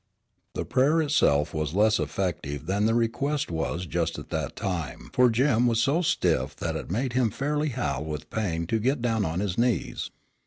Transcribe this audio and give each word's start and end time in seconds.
The 0.55 0.65
prayer 0.65 0.99
itself 0.99 1.53
was 1.53 1.75
less 1.75 1.99
effective 1.99 2.65
than 2.65 2.87
the 2.87 2.95
request 2.95 3.51
was 3.51 3.85
just 3.85 4.17
at 4.17 4.29
that 4.31 4.55
time 4.55 5.11
for 5.13 5.29
Jim 5.29 5.67
was 5.67 5.79
so 5.79 6.01
stiff 6.01 6.55
that 6.55 6.75
it 6.75 6.89
made 6.89 7.13
him 7.13 7.29
fairly 7.29 7.69
howl 7.69 8.03
with 8.03 8.31
pain 8.31 8.65
to 8.65 8.79
get 8.79 9.03
down 9.03 9.25
on 9.25 9.41
his 9.41 9.59
knees. 9.59 10.09